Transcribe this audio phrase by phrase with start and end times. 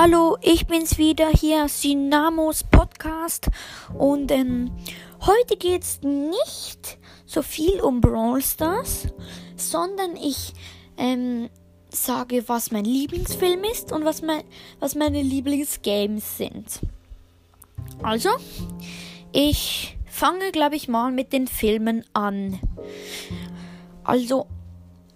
[0.00, 3.48] Hallo, ich bin's wieder hier, Synamos Podcast.
[3.98, 4.70] Und ähm,
[5.22, 9.08] heute geht's nicht so viel um Brawl Stars,
[9.56, 10.54] sondern ich
[10.98, 11.50] ähm,
[11.88, 14.44] sage, was mein Lieblingsfilm ist und was, mein,
[14.78, 16.78] was meine Lieblingsgames sind.
[18.00, 18.30] Also,
[19.32, 22.60] ich fange, glaube ich, mal mit den Filmen an.
[24.04, 24.46] Also,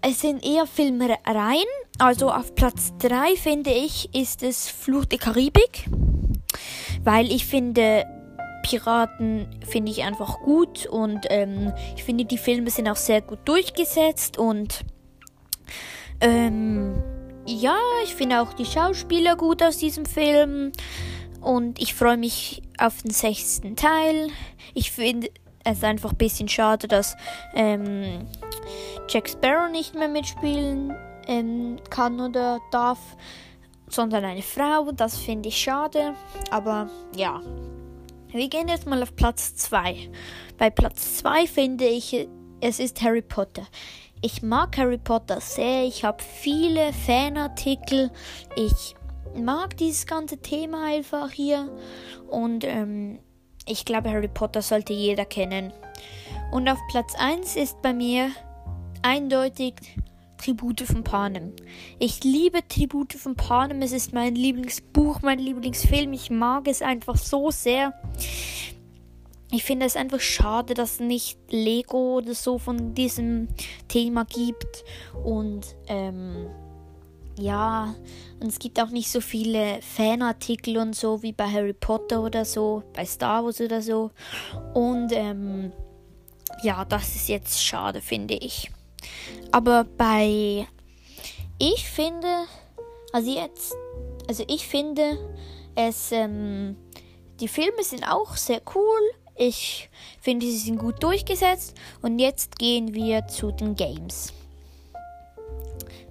[0.00, 1.62] es sind eher Filmereien.
[1.98, 5.88] Also auf Platz 3 finde ich, ist es Fluch der Karibik.
[7.04, 8.04] Weil ich finde,
[8.64, 13.40] Piraten finde ich einfach gut und ähm, ich finde, die Filme sind auch sehr gut
[13.44, 14.84] durchgesetzt und
[16.20, 16.94] ähm,
[17.46, 20.72] ja, ich finde auch die Schauspieler gut aus diesem Film
[21.42, 24.28] und ich freue mich auf den sechsten Teil.
[24.72, 25.28] Ich finde
[25.62, 27.16] es einfach ein bisschen schade, dass
[27.54, 28.26] ähm,
[29.08, 30.94] Jack Sparrow nicht mehr mitspielen
[31.26, 32.98] ähm, kann oder darf,
[33.88, 34.92] sondern eine Frau.
[34.92, 36.14] Das finde ich schade.
[36.50, 37.40] Aber ja.
[38.28, 40.10] Wir gehen jetzt mal auf Platz 2.
[40.58, 42.26] Bei Platz 2 finde ich,
[42.60, 43.66] es ist Harry Potter.
[44.22, 45.84] Ich mag Harry Potter sehr.
[45.84, 48.10] Ich habe viele Fanartikel.
[48.56, 48.96] Ich
[49.36, 51.70] mag dieses ganze Thema einfach hier.
[52.28, 53.18] Und ähm,
[53.66, 55.72] ich glaube, Harry Potter sollte jeder kennen.
[56.52, 58.30] Und auf Platz 1 ist bei mir
[59.02, 59.74] eindeutig
[60.38, 61.52] Tribute von Panem.
[61.98, 63.82] Ich liebe Tribute von Panem.
[63.82, 66.12] Es ist mein Lieblingsbuch, mein Lieblingsfilm.
[66.12, 67.94] Ich mag es einfach so sehr.
[69.50, 73.48] Ich finde es einfach schade, dass es nicht Lego oder so von diesem
[73.88, 74.84] Thema gibt.
[75.22, 76.48] Und ähm,
[77.38, 77.94] ja,
[78.40, 82.44] und es gibt auch nicht so viele Fanartikel und so wie bei Harry Potter oder
[82.44, 84.10] so, bei Star Wars oder so.
[84.72, 85.72] Und ähm,
[86.62, 88.70] ja, das ist jetzt schade, finde ich.
[89.54, 90.66] Aber bei.
[91.60, 92.46] Ich finde.
[93.12, 93.72] Also jetzt.
[94.26, 95.16] Also ich finde
[95.76, 96.10] es.
[96.10, 96.76] Ähm,
[97.38, 99.00] die Filme sind auch sehr cool.
[99.36, 99.90] Ich
[100.20, 101.76] finde, sie sind gut durchgesetzt.
[102.02, 104.32] Und jetzt gehen wir zu den Games.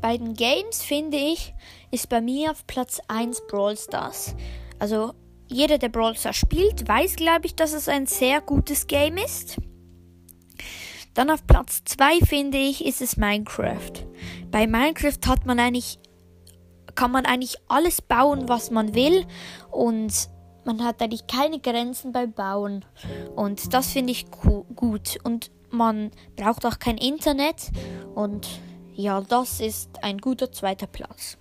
[0.00, 1.54] Bei den Games finde ich,
[1.90, 4.36] ist bei mir auf Platz 1 Brawl Stars.
[4.78, 5.12] Also
[5.48, 9.56] jeder, der Brawl Stars spielt, weiß, glaube ich, dass es ein sehr gutes Game ist.
[11.14, 13.92] Dann auf Platz 2 finde ich, ist es Minecraft.
[14.50, 15.98] Bei Minecraft hat man eigentlich,
[16.94, 19.24] kann man eigentlich alles bauen, was man will
[19.70, 20.28] und
[20.64, 22.84] man hat eigentlich keine Grenzen beim Bauen.
[23.36, 25.18] Und das finde ich gut.
[25.22, 27.70] Und man braucht auch kein Internet.
[28.14, 28.48] Und
[28.94, 31.36] ja, das ist ein guter zweiter Platz.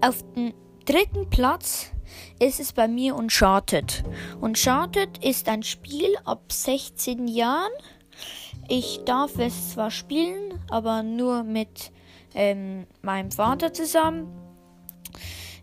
[0.00, 0.52] Auf dem
[0.84, 1.90] dritten Platz
[2.38, 4.04] ist es bei mir Uncharted.
[4.40, 7.72] Uncharted ist ein Spiel ab 16 Jahren.
[8.68, 11.92] Ich darf es zwar spielen, aber nur mit
[12.34, 14.28] ähm, meinem Vater zusammen.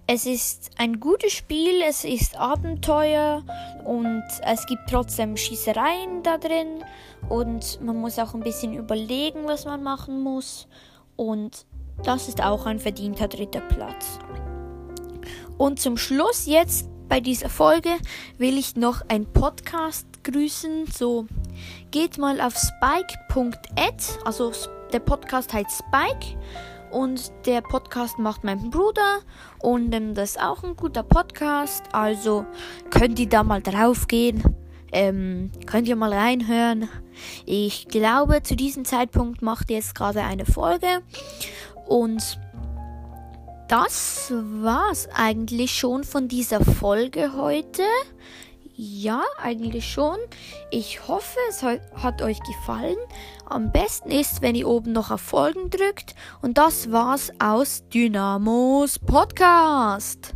[0.08, 3.44] Es ist ein gutes Spiel, es ist Abenteuer
[3.86, 6.84] und es gibt trotzdem Schießereien da drin
[7.30, 10.68] und man muss auch ein bisschen überlegen, was man machen muss
[11.16, 11.66] und
[12.04, 14.20] das ist auch ein verdienter dritter Platz.
[15.58, 17.92] Und zum Schluss jetzt bei dieser Folge
[18.38, 20.88] will ich noch einen Podcast grüßen.
[20.88, 21.28] So
[21.92, 24.52] geht mal auf spike.at, also
[24.92, 26.38] der Podcast heißt Spike
[26.92, 29.20] und der Podcast macht mein Bruder
[29.60, 31.84] und ähm, das ist auch ein guter Podcast.
[31.94, 32.46] Also
[32.90, 34.44] könnt ihr da mal drauf gehen.
[34.92, 36.90] Ähm, könnt ihr mal reinhören.
[37.46, 41.02] Ich glaube, zu diesem Zeitpunkt macht ihr jetzt gerade eine Folge.
[41.88, 42.40] Und
[43.70, 47.84] das war's eigentlich schon von dieser Folge heute.
[48.84, 50.18] Ja, eigentlich schon.
[50.72, 52.98] Ich hoffe, es hat euch gefallen.
[53.46, 56.16] Am besten ist, wenn ihr oben noch auf Folgen drückt.
[56.42, 60.34] Und das war's aus Dynamos Podcast.